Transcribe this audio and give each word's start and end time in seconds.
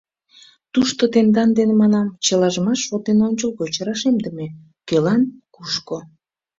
Тушто 0.73 1.03
тендан 1.13 1.49
дене, 1.57 1.73
манам, 1.81 2.07
чылажымат 2.25 2.79
шот 2.85 3.01
дене 3.07 3.21
ончылгоч 3.29 3.73
рашемдыме, 3.87 4.47
кӧлан— 4.87 5.21
кушко. 5.55 5.97